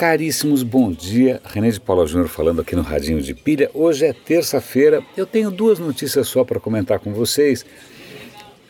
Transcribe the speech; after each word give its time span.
Caríssimos, 0.00 0.62
bom 0.62 0.90
dia. 0.90 1.42
René 1.44 1.68
de 1.68 1.78
Paula 1.78 2.06
Júnior 2.06 2.26
falando 2.26 2.62
aqui 2.62 2.74
no 2.74 2.80
Radinho 2.80 3.20
de 3.20 3.34
Pilha. 3.34 3.70
Hoje 3.74 4.06
é 4.06 4.14
terça-feira. 4.14 5.04
Eu 5.14 5.26
tenho 5.26 5.50
duas 5.50 5.78
notícias 5.78 6.26
só 6.26 6.42
para 6.42 6.58
comentar 6.58 6.98
com 6.98 7.12
vocês. 7.12 7.66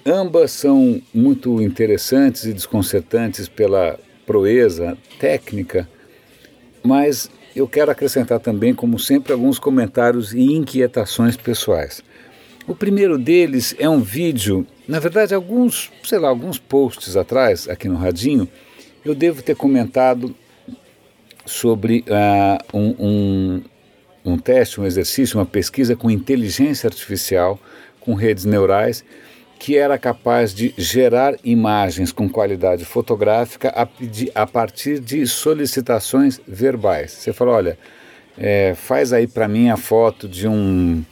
Ambas 0.04 0.50
são 0.50 1.00
muito 1.14 1.62
interessantes 1.62 2.46
e 2.46 2.52
desconcertantes 2.52 3.48
pela 3.48 3.96
proeza 4.26 4.98
técnica, 5.20 5.88
mas 6.82 7.30
eu 7.54 7.68
quero 7.68 7.92
acrescentar 7.92 8.40
também, 8.40 8.74
como 8.74 8.98
sempre, 8.98 9.32
alguns 9.32 9.56
comentários 9.56 10.34
e 10.34 10.40
inquietações 10.40 11.36
pessoais. 11.36 12.02
O 12.66 12.74
primeiro 12.74 13.16
deles 13.16 13.72
é 13.78 13.88
um 13.88 14.00
vídeo, 14.00 14.66
na 14.88 14.98
verdade, 14.98 15.32
alguns, 15.32 15.92
sei 16.02 16.18
lá, 16.18 16.28
alguns 16.28 16.58
posts 16.58 17.16
atrás, 17.16 17.68
aqui 17.68 17.88
no 17.88 17.98
Radinho, 17.98 18.48
eu 19.04 19.14
devo 19.14 19.42
ter 19.42 19.54
comentado 19.54 20.34
sobre 21.44 22.04
uh, 22.08 22.76
um, 22.76 22.94
um, 22.98 23.62
um 24.24 24.38
teste, 24.38 24.80
um 24.80 24.86
exercício, 24.86 25.38
uma 25.38 25.46
pesquisa 25.46 25.96
com 25.96 26.10
inteligência 26.10 26.88
artificial, 26.88 27.58
com 28.00 28.14
redes 28.14 28.44
neurais, 28.44 29.04
que 29.58 29.76
era 29.76 29.98
capaz 29.98 30.54
de 30.54 30.74
gerar 30.78 31.34
imagens 31.44 32.12
com 32.12 32.28
qualidade 32.28 32.84
fotográfica 32.84 33.68
a, 33.76 33.86
a 34.42 34.46
partir 34.46 34.98
de 34.98 35.26
solicitações 35.26 36.40
verbais. 36.48 37.12
Você 37.12 37.32
fala, 37.32 37.52
olha, 37.52 37.78
é, 38.38 38.74
faz 38.74 39.12
aí 39.12 39.26
para 39.26 39.46
mim 39.46 39.68
a 39.68 39.76
foto 39.76 40.26
de 40.26 40.48
um 40.48 41.04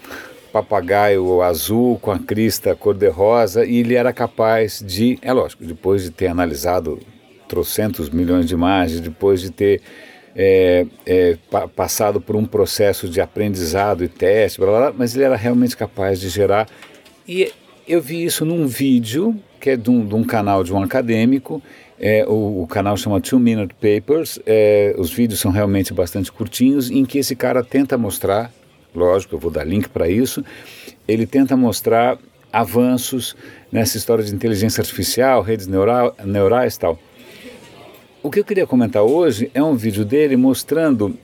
papagaio 0.51 1.43
azul 1.43 1.99
com 1.99 2.11
a 2.11 2.19
crista 2.19 2.75
cor-de-rosa 2.75 3.67
e 3.67 3.77
ele 3.81 3.95
era 3.95 4.15
capaz 4.15 4.83
de, 4.85 5.19
é 5.21 5.33
lógico, 5.33 5.65
depois 5.65 6.03
de 6.03 6.11
ter 6.11 6.29
analisado 6.29 6.99
trocentos 7.47 8.09
milhões 8.09 8.47
de 8.47 8.55
imagens, 8.55 9.01
depois 9.01 9.43
de 9.43 9.51
ter 9.51 9.83
é, 10.41 10.87
é, 11.05 11.37
pa 11.51 11.67
passado 11.67 12.21
por 12.21 12.37
um 12.37 12.45
processo 12.45 13.09
de 13.09 13.21
aprendizado 13.21 14.05
e 14.05 14.09
teste, 14.09 14.61
blá, 14.61 14.71
blá, 14.71 14.79
blá, 14.79 14.95
mas 14.97 15.17
ele 15.17 15.25
era 15.25 15.35
realmente 15.35 15.77
capaz 15.77 16.21
de 16.21 16.29
gerar. 16.29 16.69
E 17.27 17.53
eu 17.89 18.01
vi 18.01 18.25
isso 18.25 18.45
num 18.45 18.65
vídeo 18.65 19.35
que 19.61 19.71
é 19.71 19.77
de 19.77 19.91
um, 19.91 20.07
de 20.07 20.15
um 20.15 20.23
canal 20.23 20.63
de 20.63 20.73
um 20.73 20.81
acadêmico. 20.81 21.61
É, 21.99 22.25
o, 22.25 22.63
o, 22.63 22.67
canal 22.69 22.97
chama 22.97 23.21
Two 23.21 23.41
Minute 23.41 23.75
Papers. 23.75 24.39
É, 24.47 24.95
os 24.97 25.13
vídeos 25.13 25.41
são 25.41 25.51
realmente 25.51 25.93
bastante 25.93 26.31
curtinhos, 26.31 26.89
em 26.89 27.05
que 27.05 27.19
esse 27.19 27.35
cara 27.35 27.65
tenta 27.65 27.99
mostrar, 27.99 28.53
lógico, 28.95 29.35
eu 29.35 29.39
vou 29.41 29.51
dar 29.51 29.65
link 29.65 29.89
para 29.89 30.09
isso. 30.09 30.45
Ele 31.09 31.27
tenta 31.27 31.57
mostrar 31.57 32.17
avanços 32.53 33.37
nessa 33.73 33.97
história 33.97 34.23
de 34.23 34.33
inteligência 34.33 34.81
artificial, 34.81 35.43
redes 35.43 35.67
neural, 35.67 36.15
neurais 36.25 36.77
e 36.77 36.79
tal. 36.79 36.99
O 38.21 38.33
que 38.33 38.41
eu 38.41 38.45
queria 38.45 38.67
comentar 38.67 39.05
hoje 39.05 39.49
é 39.55 39.63
um 39.63 39.77
vídeo 39.77 40.05
dele 40.05 40.37
mostrando 40.37 41.17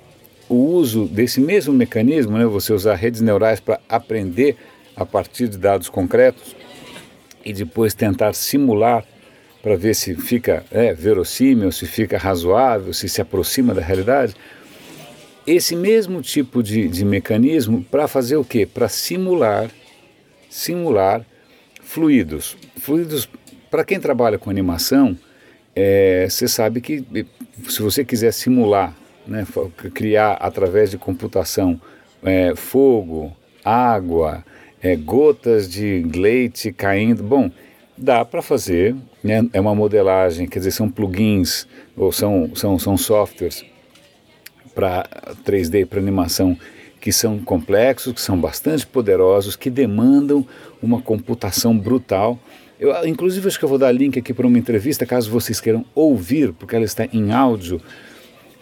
o 0.49 0.55
uso 0.55 1.07
desse 1.07 1.41
mesmo 1.41 1.75
mecanismo, 1.75 2.39
né, 2.39 2.47
você 2.47 2.73
usar 2.73 2.95
redes 2.95 3.21
neurais 3.21 3.59
para 3.59 3.81
aprender 3.89 4.57
a 4.95 5.05
partir 5.05 5.49
de 5.49 5.59
dados 5.59 5.89
concretos 5.89 6.55
e 7.45 7.53
depois 7.53 7.95
tentar 7.95 8.33
simular 8.33 9.05
para 9.61 9.77
ver 9.77 9.95
se 9.95 10.15
fica 10.15 10.65
é, 10.71 10.95
verossímil, 10.95 11.73
se 11.73 11.85
fica 11.85 12.17
razoável, 12.17 12.93
se 12.93 13.09
se 13.09 13.21
aproxima 13.21 13.75
da 13.75 13.83
realidade. 13.83 14.37
Esse 15.45 15.75
mesmo 15.75 16.23
tipo 16.23 16.63
de, 16.63 16.87
de 16.87 17.05
mecanismo 17.05 17.83
para 17.83 18.07
fazer 18.07 18.37
o 18.37 18.45
quê? 18.45 18.67
Para 18.67 18.89
simular, 18.89 19.69
simular 20.49 21.27
fluidos. 21.83 22.57
Fluidos, 22.77 23.29
para 23.69 23.85
quem 23.85 23.99
trabalha 23.99 24.39
com 24.39 24.49
animação, 24.49 25.19
é, 25.75 26.27
você 26.29 26.47
sabe 26.47 26.81
que 26.81 27.05
se 27.69 27.83
você 27.83 28.05
quiser 28.05 28.33
simular, 28.33 28.95
né, 29.27 29.47
criar 29.93 30.35
através 30.35 30.91
de 30.91 30.99
computação 30.99 31.81
é, 32.23 32.55
fogo, 32.55 33.35
água, 33.65 34.45
é, 34.83 34.95
gotas 34.95 35.69
de 35.69 36.03
leite 36.15 36.73
caindo, 36.73 37.23
bom, 37.23 37.51
dá 37.97 38.25
para 38.25 38.43
fazer, 38.43 38.95
né, 39.23 39.49
é 39.53 39.61
uma 39.61 39.75
modelagem, 39.75 40.47
quer 40.47 40.59
dizer, 40.59 40.73
são 40.73 40.91
plugins 40.91 41.67
ou 41.97 42.13
são, 42.13 42.51
são, 42.55 42.79
são 42.79 42.97
softwares 42.97 43.65
para 44.75 45.09
3D, 45.45 45.87
para 45.87 45.99
animação, 45.99 46.57
que 47.01 47.13
são 47.13 47.39
complexos, 47.39 48.13
que 48.13 48.21
são 48.21 48.39
bastante 48.39 48.87
poderosos, 48.87 49.57
que 49.57 49.71
demandam 49.71 50.47
uma 50.83 51.01
computação 51.01 51.77
brutal 51.77 52.39
eu, 52.79 53.07
inclusive, 53.07 53.47
acho 53.47 53.59
que 53.59 53.65
eu 53.65 53.69
vou 53.69 53.79
dar 53.79 53.93
link 53.93 54.19
aqui 54.19 54.33
para 54.33 54.47
uma 54.47 54.59
entrevista, 54.59 55.07
caso 55.07 55.31
vocês 55.31 55.61
queiram 55.61 55.85
ouvir, 55.95 56.53
porque 56.53 56.75
ela 56.75 56.85
está 56.85 57.07
em 57.13 57.33
áudio, 57.33 57.81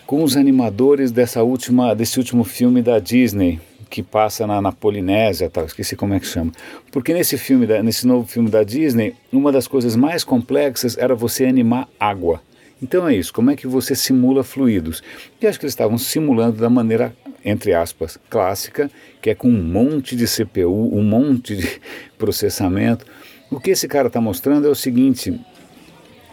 com 0.06 0.22
os 0.22 0.36
animadores 0.36 1.10
dessa 1.10 1.42
última, 1.42 1.94
desse 1.94 2.18
último 2.18 2.44
filme 2.44 2.82
da 2.82 2.98
Disney, 2.98 3.58
que 3.88 4.02
passa 4.02 4.46
na, 4.46 4.60
na 4.60 4.72
Polinésia, 4.72 5.50
tá? 5.50 5.64
esqueci 5.64 5.94
como 5.94 6.14
é 6.14 6.20
que 6.20 6.26
chama. 6.26 6.50
Porque 6.90 7.12
nesse 7.12 7.36
filme, 7.36 7.66
da, 7.66 7.82
nesse 7.82 8.06
novo 8.06 8.26
filme 8.26 8.48
da 8.48 8.62
Disney, 8.62 9.14
uma 9.30 9.52
das 9.52 9.68
coisas 9.68 9.94
mais 9.96 10.24
complexas 10.24 10.96
era 10.96 11.14
você 11.14 11.44
animar 11.44 11.88
água. 12.00 12.40
Então 12.82 13.06
é 13.06 13.14
isso, 13.14 13.32
como 13.32 13.50
é 13.50 13.56
que 13.56 13.66
você 13.66 13.94
simula 13.94 14.42
fluidos? 14.42 15.02
E 15.40 15.46
acho 15.46 15.58
que 15.58 15.66
eles 15.66 15.72
estavam 15.72 15.98
simulando 15.98 16.56
da 16.56 16.68
maneira, 16.68 17.14
entre 17.44 17.72
aspas, 17.74 18.18
clássica, 18.28 18.90
que 19.20 19.30
é 19.30 19.34
com 19.34 19.48
um 19.48 19.62
monte 19.62 20.16
de 20.16 20.26
CPU, 20.26 20.90
um 20.92 21.02
monte 21.02 21.54
de 21.54 21.80
processamento. 22.18 23.06
O 23.52 23.60
que 23.60 23.70
esse 23.72 23.86
cara 23.86 24.08
está 24.08 24.18
mostrando 24.18 24.66
é 24.66 24.70
o 24.70 24.74
seguinte: 24.74 25.38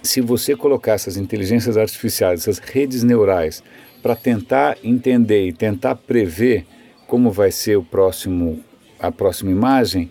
se 0.01 0.21
você 0.21 0.55
colocar 0.55 0.93
essas 0.93 1.17
inteligências 1.17 1.75
artificiais, 1.75 2.39
essas 2.39 2.59
redes 2.59 3.03
neurais, 3.03 3.61
para 4.01 4.15
tentar 4.15 4.77
entender 4.81 5.45
e 5.45 5.51
tentar 5.51 5.95
prever 5.95 6.65
como 7.05 7.29
vai 7.29 7.51
ser 7.51 7.77
o 7.77 7.83
próximo, 7.83 8.63
a 8.97 9.11
próxima 9.11 9.51
imagem, 9.51 10.09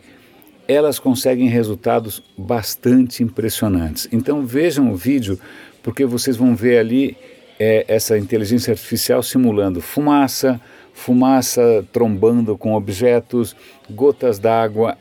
elas 0.68 0.98
conseguem 0.98 1.48
resultados 1.48 2.22
bastante 2.36 3.22
impressionantes. 3.22 4.06
Então 4.12 4.44
vejam 4.44 4.92
o 4.92 4.94
vídeo, 4.94 5.40
porque 5.82 6.04
vocês 6.04 6.36
vão 6.36 6.54
ver 6.54 6.76
ali 6.76 7.16
é, 7.58 7.86
essa 7.88 8.18
inteligência 8.18 8.72
artificial 8.72 9.22
simulando 9.22 9.80
fumaça, 9.80 10.60
fumaça 10.92 11.82
trombando 11.90 12.54
com 12.58 12.74
objetos, 12.74 13.56
gotas 13.90 14.38
d'água, 14.38 14.98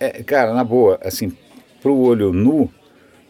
é, 0.00 0.22
cara, 0.22 0.54
na 0.54 0.64
boa, 0.64 0.98
assim, 1.02 1.32
para 1.80 1.90
o 1.90 2.00
olho 2.00 2.32
nu, 2.32 2.70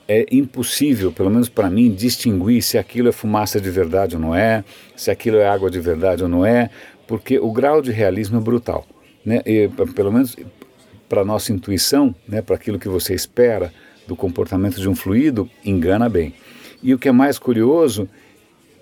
é 0.08 0.26
impossível, 0.32 1.12
pelo 1.12 1.30
menos 1.30 1.48
para 1.48 1.68
mim, 1.68 1.90
distinguir 1.90 2.62
se 2.62 2.78
aquilo 2.78 3.08
é 3.08 3.12
fumaça 3.12 3.60
de 3.60 3.70
verdade 3.70 4.16
ou 4.16 4.22
não 4.22 4.34
é, 4.34 4.64
se 4.96 5.10
aquilo 5.10 5.36
é 5.36 5.46
água 5.46 5.70
de 5.70 5.78
verdade 5.78 6.22
ou 6.22 6.28
não 6.28 6.44
é, 6.44 6.70
porque 7.06 7.38
o 7.38 7.52
grau 7.52 7.82
de 7.82 7.92
realismo 7.92 8.38
é 8.38 8.40
brutal. 8.40 8.86
Né? 9.24 9.42
E, 9.44 9.68
pelo 9.94 10.12
menos 10.12 10.36
para 11.08 11.24
nossa 11.24 11.52
intuição, 11.52 12.14
né, 12.26 12.40
para 12.40 12.54
aquilo 12.54 12.78
que 12.78 12.88
você 12.88 13.14
espera 13.14 13.72
do 14.06 14.14
comportamento 14.14 14.80
de 14.80 14.88
um 14.88 14.94
fluido, 14.94 15.50
engana 15.64 16.08
bem. 16.08 16.34
E 16.82 16.94
o 16.94 16.98
que 16.98 17.08
é 17.08 17.12
mais 17.12 17.38
curioso 17.38 18.08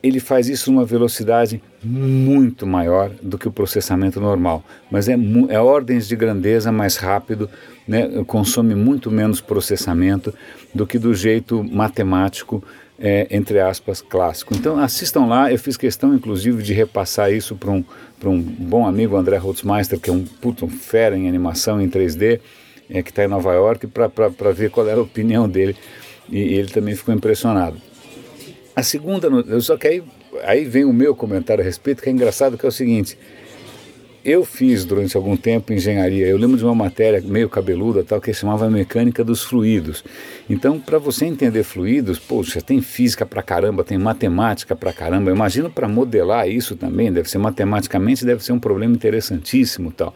ele 0.03 0.21
faz 0.21 0.49
isso 0.49 0.71
numa 0.71 0.85
velocidade 0.85 1.61
muito 1.83 2.67
maior 2.67 3.11
do 3.23 3.37
que 3.37 3.49
o 3.49 3.53
processamento 3.53 4.21
normal, 4.21 4.65
mas 4.91 5.09
é, 5.09 5.17
é 5.49 5.61
ordens 5.61 6.07
de 6.07 6.15
grandeza 6.15 6.71
mais 6.71 6.97
rápido, 6.97 7.51
né, 7.87 8.09
consome 8.27 8.75
muito 8.75 9.11
menos 9.11 9.41
processamento 9.41 10.33
do 10.75 10.87
que 10.87 10.99
do 10.99 11.15
jeito 11.15 11.65
matemático, 11.65 12.63
é, 13.01 13.27
entre 13.31 13.61
aspas, 13.61 14.01
clássico. 14.01 14.55
Então 14.55 14.79
assistam 14.79 15.27
lá, 15.27 15.51
eu 15.53 15.59
fiz 15.59 15.77
questão 15.77 16.15
inclusive 16.15 16.63
de 16.63 16.73
repassar 16.73 17.33
isso 17.33 17.57
para 17.57 17.71
um, 17.71 17.85
um 18.25 18.41
bom 18.41 18.87
amigo, 18.87 19.17
André 19.17 19.37
Holtzmeister, 19.37 19.99
que 19.99 20.11
é 20.11 20.13
um 20.13 20.25
puto 20.25 20.67
um 20.67 20.71
fera 20.71 21.17
em 21.17 21.29
animação 21.29 21.81
em 21.81 21.89
3D, 21.89 22.41
é, 22.91 23.03
que 23.03 23.11
está 23.11 23.25
em 23.25 23.29
Nova 23.29 23.53
York, 23.53 23.87
para 23.89 24.53
ver 24.53 24.71
qual 24.71 24.87
era 24.89 24.99
a 24.99 25.03
opinião 25.03 25.49
dele, 25.49 25.77
e, 26.29 26.39
e 26.39 26.55
ele 26.55 26.69
também 26.69 26.95
ficou 26.95 27.15
impressionado. 27.15 27.88
A 28.79 28.83
segunda, 28.85 29.29
só 29.61 29.77
que 29.77 29.89
aí, 29.89 30.03
aí 30.45 30.65
vem 30.65 30.85
o 30.85 30.93
meu 30.93 31.13
comentário 31.13 31.61
a 31.61 31.65
respeito, 31.65 32.01
que 32.01 32.09
é 32.09 32.13
engraçado, 32.13 32.57
que 32.57 32.65
é 32.65 32.69
o 32.69 32.71
seguinte. 32.71 33.19
Eu 34.25 34.45
fiz 34.45 34.85
durante 34.85 35.17
algum 35.17 35.37
tempo 35.37 35.73
engenharia. 35.73 36.29
Eu 36.29 36.37
lembro 36.37 36.57
de 36.57 36.65
uma 36.65 36.77
matéria 36.77 37.21
meio 37.21 37.49
cabeluda, 37.49 38.05
tal, 38.05 38.21
que 38.21 38.33
chamava 38.33 38.71
mecânica 38.71 39.25
dos 39.25 39.43
fluidos. 39.43 40.05
Então, 40.49 40.79
para 40.79 40.97
você 40.97 41.25
entender 41.25 41.65
fluidos, 41.65 42.21
poxa, 42.21 42.61
tem 42.63 42.81
física 42.81 43.27
pra 43.27 43.43
caramba, 43.43 43.83
tem 43.83 43.99
matemática 43.99 44.77
pra 44.77 44.93
caramba. 44.93 45.33
Imagina 45.33 45.69
para 45.69 45.89
modelar 45.89 46.49
isso 46.49 46.77
também, 46.77 47.13
deve 47.13 47.29
ser 47.29 47.39
matematicamente, 47.39 48.25
deve 48.25 48.45
ser 48.45 48.53
um 48.53 48.61
problema 48.61 48.95
interessantíssimo, 48.95 49.91
tal. 49.91 50.15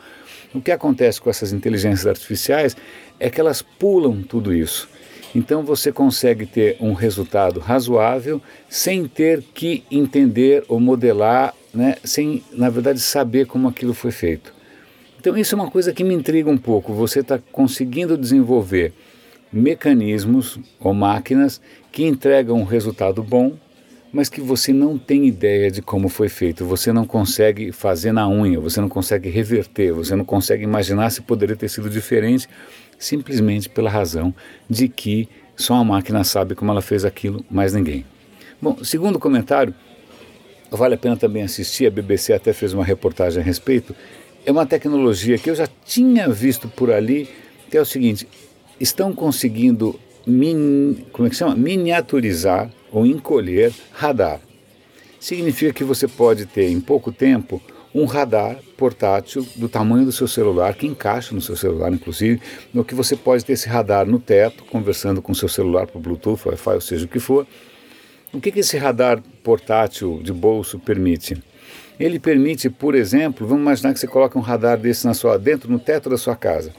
O 0.54 0.60
que 0.60 0.70
acontece 0.70 1.20
com 1.20 1.28
essas 1.28 1.52
inteligências 1.52 2.06
artificiais 2.06 2.76
é 3.18 3.28
que 3.28 3.40
elas 3.40 3.60
pulam 3.60 4.22
tudo 4.22 4.54
isso. 4.54 4.88
Então 5.34 5.62
você 5.62 5.90
consegue 5.90 6.44
ter 6.44 6.76
um 6.78 6.92
resultado 6.92 7.58
razoável 7.58 8.40
sem 8.68 9.06
ter 9.06 9.42
que 9.54 9.82
entender 9.90 10.64
ou 10.68 10.78
modelar, 10.78 11.54
né, 11.72 11.96
sem, 12.04 12.42
na 12.52 12.68
verdade, 12.68 13.00
saber 13.00 13.46
como 13.46 13.68
aquilo 13.68 13.94
foi 13.94 14.10
feito. 14.10 14.54
Então 15.18 15.36
isso 15.36 15.54
é 15.54 15.56
uma 15.56 15.70
coisa 15.70 15.92
que 15.92 16.04
me 16.04 16.14
intriga 16.14 16.50
um 16.50 16.58
pouco. 16.58 16.92
Você 16.92 17.20
está 17.20 17.38
conseguindo 17.50 18.18
desenvolver 18.18 18.92
mecanismos 19.52 20.58
ou 20.80 20.92
máquinas 20.92 21.60
que 21.90 22.04
entregam 22.04 22.58
um 22.58 22.64
resultado 22.64 23.22
bom, 23.22 23.52
mas 24.12 24.28
que 24.28 24.40
você 24.40 24.72
não 24.72 24.98
tem 24.98 25.26
ideia 25.26 25.70
de 25.70 25.80
como 25.80 26.08
foi 26.08 26.28
feito, 26.28 26.66
você 26.66 26.92
não 26.92 27.06
consegue 27.06 27.72
fazer 27.72 28.12
na 28.12 28.28
unha, 28.28 28.60
você 28.60 28.80
não 28.80 28.88
consegue 28.88 29.30
reverter, 29.30 29.92
você 29.92 30.14
não 30.14 30.24
consegue 30.24 30.62
imaginar 30.62 31.10
se 31.10 31.22
poderia 31.22 31.56
ter 31.56 31.68
sido 31.68 31.88
diferente, 31.88 32.46
simplesmente 32.98 33.70
pela 33.70 33.88
razão 33.88 34.34
de 34.68 34.86
que 34.86 35.28
só 35.56 35.74
a 35.74 35.84
máquina 35.84 36.22
sabe 36.24 36.54
como 36.54 36.70
ela 36.70 36.82
fez 36.82 37.04
aquilo, 37.04 37.44
mais 37.50 37.72
ninguém. 37.72 38.04
Bom, 38.60 38.84
segundo 38.84 39.18
comentário, 39.18 39.74
vale 40.70 40.94
a 40.94 40.98
pena 40.98 41.16
também 41.16 41.42
assistir, 41.42 41.86
a 41.86 41.90
BBC 41.90 42.34
até 42.34 42.52
fez 42.52 42.74
uma 42.74 42.84
reportagem 42.84 43.42
a 43.42 43.44
respeito, 43.44 43.96
é 44.44 44.52
uma 44.52 44.66
tecnologia 44.66 45.38
que 45.38 45.48
eu 45.48 45.54
já 45.54 45.68
tinha 45.86 46.28
visto 46.28 46.68
por 46.68 46.90
ali, 46.90 47.28
que 47.70 47.78
é 47.78 47.80
o 47.80 47.86
seguinte, 47.86 48.28
estão 48.78 49.14
conseguindo 49.14 49.98
min, 50.26 51.04
como 51.12 51.26
é 51.26 51.30
que 51.30 51.36
chama? 51.36 51.54
miniaturizar 51.54 52.70
ou 52.90 53.06
encolher 53.06 53.72
radar. 53.92 54.40
Significa 55.18 55.72
que 55.72 55.84
você 55.84 56.08
pode 56.08 56.46
ter 56.46 56.68
em 56.68 56.80
pouco 56.80 57.12
tempo 57.12 57.62
um 57.94 58.04
radar 58.06 58.58
portátil 58.76 59.46
do 59.56 59.68
tamanho 59.68 60.04
do 60.04 60.12
seu 60.12 60.26
celular, 60.26 60.74
que 60.74 60.86
encaixa 60.86 61.34
no 61.34 61.40
seu 61.40 61.54
celular, 61.54 61.92
inclusive, 61.92 62.40
no 62.72 62.84
que 62.84 62.94
você 62.94 63.14
pode 63.14 63.44
ter 63.44 63.52
esse 63.52 63.68
radar 63.68 64.06
no 64.06 64.18
teto, 64.18 64.64
conversando 64.64 65.20
com 65.20 65.32
o 65.32 65.34
seu 65.34 65.48
celular 65.48 65.86
por 65.86 66.00
Bluetooth, 66.00 66.40
Wi-Fi, 66.46 66.70
ou 66.70 66.80
seja 66.80 67.04
o 67.04 67.08
que 67.08 67.20
for. 67.20 67.46
O 68.32 68.40
que, 68.40 68.50
que 68.50 68.60
esse 68.60 68.78
radar 68.78 69.22
portátil 69.42 70.20
de 70.22 70.32
bolso 70.32 70.78
permite? 70.78 71.42
Ele 72.00 72.18
permite, 72.18 72.70
por 72.70 72.94
exemplo, 72.94 73.46
vamos 73.46 73.62
imaginar 73.62 73.92
que 73.92 74.00
você 74.00 74.06
coloca 74.06 74.38
um 74.38 74.42
radar 74.42 74.78
desse 74.78 75.06
na 75.06 75.12
sua, 75.12 75.38
dentro, 75.38 75.70
no 75.70 75.78
teto 75.78 76.08
da 76.08 76.16
sua 76.16 76.34
casa. 76.34 76.72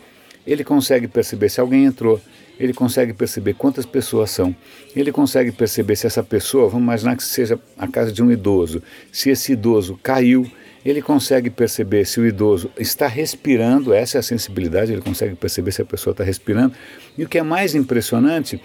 Ele 0.45 0.63
consegue 0.63 1.07
perceber 1.07 1.49
se 1.49 1.59
alguém 1.59 1.85
entrou, 1.85 2.19
ele 2.59 2.73
consegue 2.73 3.13
perceber 3.13 3.53
quantas 3.53 3.85
pessoas 3.85 4.29
são, 4.29 4.55
ele 4.95 5.11
consegue 5.11 5.51
perceber 5.51 5.95
se 5.95 6.05
essa 6.05 6.21
pessoa, 6.21 6.69
vamos 6.69 6.83
imaginar 6.83 7.15
que 7.15 7.23
seja 7.23 7.59
a 7.77 7.87
casa 7.87 8.11
de 8.11 8.21
um 8.21 8.31
idoso, 8.31 8.81
se 9.11 9.29
esse 9.29 9.53
idoso 9.53 9.99
caiu, 10.03 10.49
ele 10.85 11.01
consegue 11.01 11.49
perceber 11.49 12.05
se 12.05 12.19
o 12.19 12.25
idoso 12.25 12.69
está 12.77 13.07
respirando, 13.07 13.93
essa 13.93 14.17
é 14.17 14.19
a 14.19 14.23
sensibilidade, 14.23 14.91
ele 14.91 15.01
consegue 15.01 15.35
perceber 15.35 15.71
se 15.71 15.81
a 15.81 15.85
pessoa 15.85 16.11
está 16.11 16.23
respirando. 16.23 16.73
E 17.17 17.23
o 17.23 17.29
que 17.29 17.37
é 17.37 17.43
mais 17.43 17.73
impressionante, 17.73 18.61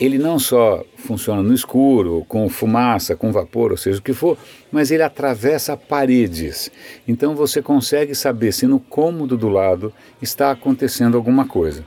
ele 0.00 0.16
não 0.16 0.38
só 0.38 0.82
funciona 0.96 1.42
no 1.42 1.52
escuro, 1.52 2.24
com 2.26 2.48
fumaça, 2.48 3.14
com 3.14 3.30
vapor, 3.30 3.70
ou 3.70 3.76
seja 3.76 3.98
o 3.98 4.02
que 4.02 4.14
for, 4.14 4.38
mas 4.72 4.90
ele 4.90 5.02
atravessa 5.02 5.76
paredes. 5.76 6.72
Então 7.06 7.34
você 7.34 7.60
consegue 7.60 8.14
saber 8.14 8.52
se 8.52 8.66
no 8.66 8.80
cômodo 8.80 9.36
do 9.36 9.50
lado 9.50 9.92
está 10.22 10.50
acontecendo 10.50 11.18
alguma 11.18 11.46
coisa. 11.46 11.84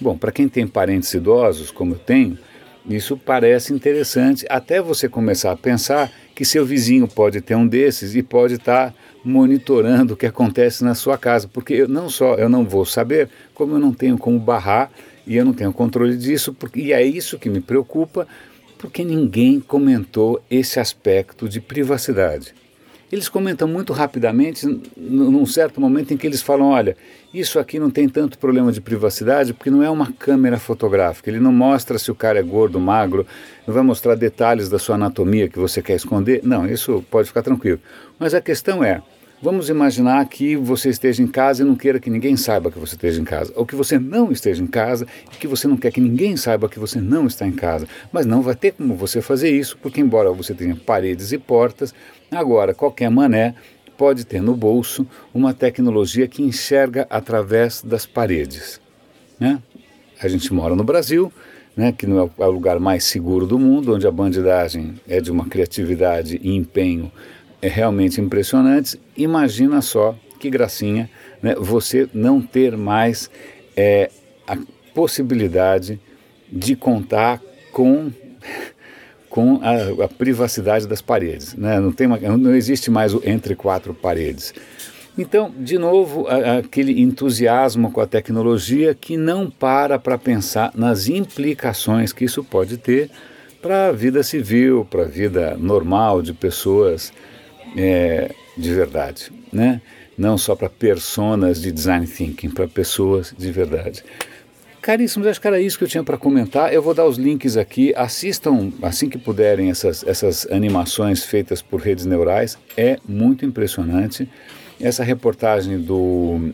Bom, 0.00 0.18
para 0.18 0.32
quem 0.32 0.48
tem 0.48 0.66
parentes 0.66 1.14
idosos, 1.14 1.70
como 1.70 1.94
eu 1.94 1.98
tenho, 1.98 2.36
isso 2.88 3.16
parece 3.16 3.72
interessante 3.72 4.44
até 4.50 4.82
você 4.82 5.08
começar 5.08 5.52
a 5.52 5.56
pensar 5.56 6.10
que 6.34 6.44
seu 6.44 6.66
vizinho 6.66 7.06
pode 7.06 7.40
ter 7.40 7.54
um 7.54 7.66
desses 7.66 8.16
e 8.16 8.22
pode 8.22 8.54
estar 8.54 8.90
tá 8.90 8.94
monitorando 9.24 10.14
o 10.14 10.16
que 10.16 10.26
acontece 10.26 10.82
na 10.82 10.96
sua 10.96 11.16
casa, 11.16 11.48
porque 11.48 11.72
eu, 11.72 11.88
não 11.88 12.10
só 12.10 12.34
eu 12.34 12.48
não 12.48 12.64
vou 12.64 12.84
saber, 12.84 13.30
como 13.54 13.76
eu 13.76 13.78
não 13.78 13.94
tenho 13.94 14.18
como 14.18 14.38
barrar 14.40 14.90
e 15.26 15.36
eu 15.36 15.44
não 15.44 15.52
tenho 15.52 15.72
controle 15.72 16.16
disso, 16.16 16.52
porque, 16.52 16.80
e 16.80 16.92
é 16.92 17.02
isso 17.02 17.38
que 17.38 17.48
me 17.48 17.60
preocupa, 17.60 18.26
porque 18.78 19.04
ninguém 19.04 19.60
comentou 19.60 20.42
esse 20.50 20.78
aspecto 20.78 21.48
de 21.48 21.60
privacidade. 21.60 22.54
Eles 23.10 23.28
comentam 23.28 23.68
muito 23.68 23.92
rapidamente, 23.92 24.66
num 24.96 25.46
certo 25.46 25.80
momento 25.80 26.12
em 26.12 26.16
que 26.16 26.26
eles 26.26 26.42
falam: 26.42 26.70
olha, 26.70 26.96
isso 27.32 27.58
aqui 27.58 27.78
não 27.78 27.88
tem 27.88 28.08
tanto 28.08 28.36
problema 28.38 28.72
de 28.72 28.80
privacidade 28.80 29.54
porque 29.54 29.70
não 29.70 29.82
é 29.82 29.90
uma 29.90 30.12
câmera 30.12 30.58
fotográfica. 30.58 31.30
Ele 31.30 31.38
não 31.38 31.52
mostra 31.52 31.98
se 31.98 32.10
o 32.10 32.14
cara 32.14 32.40
é 32.40 32.42
gordo, 32.42 32.80
magro, 32.80 33.24
não 33.66 33.72
vai 33.72 33.84
mostrar 33.84 34.16
detalhes 34.16 34.68
da 34.68 34.80
sua 34.80 34.96
anatomia 34.96 35.48
que 35.48 35.58
você 35.58 35.80
quer 35.80 35.94
esconder. 35.94 36.40
Não, 36.42 36.66
isso 36.66 37.04
pode 37.08 37.28
ficar 37.28 37.42
tranquilo. 37.42 37.78
Mas 38.18 38.34
a 38.34 38.40
questão 38.40 38.82
é: 38.82 39.00
Vamos 39.44 39.68
imaginar 39.68 40.26
que 40.26 40.56
você 40.56 40.88
esteja 40.88 41.22
em 41.22 41.26
casa 41.26 41.62
e 41.62 41.66
não 41.66 41.76
queira 41.76 42.00
que 42.00 42.08
ninguém 42.08 42.34
saiba 42.34 42.70
que 42.70 42.78
você 42.78 42.94
esteja 42.94 43.20
em 43.20 43.24
casa, 43.24 43.52
ou 43.54 43.66
que 43.66 43.76
você 43.76 43.98
não 43.98 44.32
esteja 44.32 44.62
em 44.62 44.66
casa 44.66 45.06
e 45.30 45.36
que 45.36 45.46
você 45.46 45.68
não 45.68 45.76
quer 45.76 45.92
que 45.92 46.00
ninguém 46.00 46.34
saiba 46.34 46.66
que 46.66 46.78
você 46.78 46.98
não 46.98 47.26
está 47.26 47.46
em 47.46 47.52
casa. 47.52 47.86
Mas 48.10 48.24
não 48.24 48.40
vai 48.40 48.54
ter 48.54 48.72
como 48.72 48.94
você 48.94 49.20
fazer 49.20 49.50
isso, 49.50 49.76
porque 49.82 50.00
embora 50.00 50.32
você 50.32 50.54
tenha 50.54 50.74
paredes 50.74 51.30
e 51.30 51.36
portas, 51.36 51.92
agora 52.30 52.72
qualquer 52.72 53.10
mané 53.10 53.54
pode 53.98 54.24
ter 54.24 54.40
no 54.40 54.56
bolso 54.56 55.06
uma 55.34 55.52
tecnologia 55.52 56.26
que 56.26 56.42
enxerga 56.42 57.06
através 57.10 57.82
das 57.82 58.06
paredes. 58.06 58.80
Né? 59.38 59.60
A 60.22 60.26
gente 60.26 60.54
mora 60.54 60.74
no 60.74 60.84
Brasil, 60.84 61.30
né, 61.76 61.92
que 61.92 62.06
não 62.06 62.18
é 62.18 62.46
o 62.46 62.50
lugar 62.50 62.80
mais 62.80 63.04
seguro 63.04 63.46
do 63.46 63.58
mundo, 63.58 63.94
onde 63.94 64.06
a 64.06 64.10
bandidagem 64.10 64.94
é 65.06 65.20
de 65.20 65.30
uma 65.30 65.44
criatividade 65.44 66.40
e 66.42 66.56
empenho 66.56 67.12
é 67.12 67.43
realmente 67.68 68.20
impressionantes. 68.20 68.96
Imagina 69.16 69.80
só 69.80 70.16
que 70.38 70.50
gracinha 70.50 71.08
né, 71.42 71.54
você 71.54 72.08
não 72.12 72.40
ter 72.40 72.76
mais 72.76 73.30
é, 73.76 74.10
a 74.46 74.56
possibilidade 74.94 76.00
de 76.50 76.76
contar 76.76 77.40
com 77.72 78.10
com 79.28 79.58
a, 79.62 80.04
a, 80.04 80.08
privacidade 80.08 80.86
das 80.86 81.02
paredes. 81.02 81.54
Né? 81.54 81.80
Não, 81.80 81.90
tem 81.90 82.06
uma, 82.06 82.18
não 82.18 82.54
existe 82.54 82.88
mais 82.88 83.12
o 83.12 83.20
entre 83.24 83.56
quatro 83.56 83.92
paredes. 83.92 84.54
Então, 85.18 85.52
de 85.58 85.76
novo, 85.76 86.28
a, 86.28 86.58
aquele 86.58 87.00
entusiasmo 87.00 87.90
com 87.90 88.00
a 88.00 88.06
tecnologia 88.06 88.94
que 88.94 89.16
não 89.16 89.50
para 89.50 89.98
para 89.98 90.16
pensar 90.16 90.70
nas 90.76 91.08
implicações 91.08 92.12
que 92.12 92.24
isso 92.24 92.44
pode 92.44 92.76
ter 92.76 93.10
para 93.60 93.88
a 93.88 93.92
vida 93.92 94.22
civil, 94.22 94.86
para 94.88 95.02
a 95.02 95.08
vida 95.08 95.56
normal 95.58 96.20
de 96.20 96.32
pessoas 96.32 97.12
é, 97.76 98.30
de 98.56 98.74
verdade, 98.74 99.30
né? 99.52 99.80
não 100.16 100.38
só 100.38 100.54
para 100.54 100.68
personas 100.68 101.60
de 101.60 101.72
design 101.72 102.06
thinking, 102.06 102.50
para 102.50 102.68
pessoas 102.68 103.34
de 103.36 103.50
verdade. 103.50 104.04
Caríssimos, 104.80 105.26
acho 105.26 105.40
que 105.40 105.46
era 105.46 105.60
isso 105.60 105.78
que 105.78 105.84
eu 105.84 105.88
tinha 105.88 106.04
para 106.04 106.18
comentar. 106.18 106.72
Eu 106.72 106.82
vou 106.82 106.92
dar 106.92 107.06
os 107.06 107.16
links 107.16 107.56
aqui. 107.56 107.94
Assistam 107.96 108.70
assim 108.82 109.08
que 109.08 109.16
puderem 109.16 109.70
essas, 109.70 110.04
essas 110.06 110.46
animações 110.50 111.24
feitas 111.24 111.62
por 111.62 111.80
redes 111.80 112.04
neurais. 112.04 112.58
É 112.76 112.98
muito 113.08 113.46
impressionante. 113.46 114.28
Essa 114.78 115.02
reportagem 115.02 115.80
do, 115.80 116.52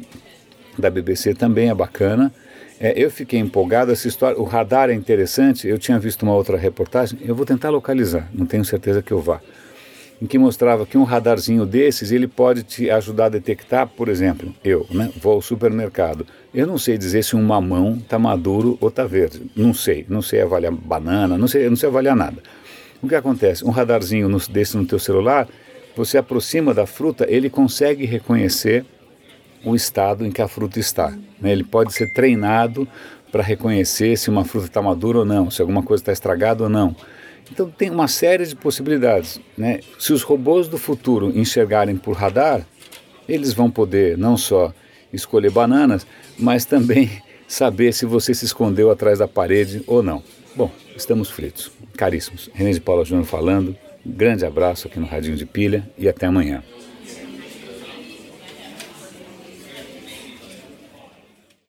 da 0.79 0.89
BBC 0.89 1.35
também 1.35 1.71
é 1.71 1.75
bacana. 1.75 2.33
É, 2.79 2.93
eu 2.97 3.11
fiquei 3.11 3.41
empolgado. 3.41 3.91
Essa 3.91 4.07
história, 4.07 4.39
o 4.39 4.45
radar 4.45 4.91
é 4.91 4.95
interessante. 4.95 5.67
Eu 5.67 5.77
tinha 5.77 5.99
visto 5.99 6.23
uma 6.23 6.35
outra 6.35 6.57
reportagem. 6.57 7.19
Eu 7.25 7.35
vou 7.35 7.45
tentar 7.45 7.71
localizar. 7.71 8.31
Não 8.33 8.47
tenho 8.47 8.65
certeza 8.65 9.03
que 9.03 9.11
eu 9.11 9.21
vá 9.21 9.41
em 10.21 10.27
que 10.27 10.39
mostrava 10.39 10.85
que 10.85 10.99
um 10.99 11.05
radarzinho 11.05 11.65
desses 11.65 12.13
ele 12.13 12.29
pode 12.29 12.63
te 12.63 12.91
ajudar 12.91 13.27
a 13.27 13.31
detectar, 13.31 13.87
por 13.87 14.09
exemplo, 14.09 14.55
eu, 14.63 14.87
né, 14.91 15.11
vou 15.17 15.35
ao 15.35 15.43
supermercado. 15.43 16.27
Eu 16.53 16.67
não 16.67 16.77
sei 16.77 16.99
dizer 16.99 17.25
se 17.25 17.35
um 17.35 17.43
mamão 17.43 17.95
está 17.95 18.19
maduro 18.19 18.77
ou 18.81 18.89
está 18.89 19.07
verde. 19.07 19.43
Não 19.57 19.73
sei, 19.73 20.05
não 20.09 20.21
sei 20.21 20.43
avaliar 20.43 20.73
banana, 20.73 21.39
não 21.39 21.49
sei, 21.49 21.69
não 21.69 21.77
sei 21.77 21.89
avaliar 21.89 22.15
nada. 22.15 22.43
O 23.03 23.09
que 23.09 23.15
acontece? 23.15 23.65
Um 23.65 23.71
radarzinho 23.71 24.29
no, 24.29 24.39
desse 24.39 24.77
no 24.77 24.85
teu 24.85 24.99
celular, 24.99 25.49
você 25.97 26.19
aproxima 26.19 26.75
da 26.75 26.87
fruta, 26.87 27.27
ele 27.29 27.49
consegue 27.49 28.05
reconhecer 28.05 28.85
o 29.65 29.75
estado 29.75 30.27
em 30.27 30.31
que 30.31 30.43
a 30.43 30.49
fruta 30.49 30.79
está. 30.79 31.17
Né? 31.41 31.53
Ele 31.53 31.65
pode 31.65 31.95
ser 31.95 32.13
treinado 32.13 32.87
para 33.33 33.43
reconhecer 33.43 34.17
se 34.17 34.29
uma 34.29 34.45
fruta 34.45 34.67
está 34.67 34.83
madura 34.83 35.21
ou 35.21 35.25
não, 35.25 35.51
se 35.51 35.63
alguma 35.63 35.83
coisa 35.83 36.03
está 36.03 36.13
estragada 36.13 36.65
ou 36.65 36.69
não. 36.69 36.95
Então 37.51 37.71
tem 37.71 37.91
uma 37.91 38.09
série 38.09 38.47
de 38.47 38.55
possibilidades. 38.55 39.41
Né? 39.57 39.81
Se 39.99 40.13
os 40.13 40.23
robôs 40.23 40.69
do 40.69 40.79
futuro 40.79 41.37
enxergarem 41.37 41.97
por 41.97 42.17
radar, 42.17 42.67
eles 43.29 43.53
vão 43.53 43.71
poder 43.71 44.17
não 44.17 44.37
só 44.37 44.73
escolher 45.13 45.51
bananas, 45.51 46.07
mas 46.39 46.65
também 46.65 47.11
saber 47.47 47.93
se 47.93 48.07
você 48.07 48.33
se 48.35 48.45
escondeu 48.45 48.91
atrás 48.91 49.19
da 49.19 49.29
parede 49.29 49.83
ou 49.87 50.03
não. 50.03 50.23
Bom, 50.55 50.71
estamos 50.97 51.31
fritos. 51.31 51.71
Caríssimos. 51.97 52.51
René 52.55 52.73
de 52.73 52.81
Paula 52.81 53.05
Júnior 53.05 53.27
falando. 53.27 53.77
Grande 54.05 54.47
abraço 54.47 54.89
aqui 54.89 54.99
no 54.99 55.07
Radinho 55.07 55.37
de 55.37 55.45
Pilha 55.45 55.89
e 55.99 56.09
até 56.09 56.27
amanhã. 56.27 56.63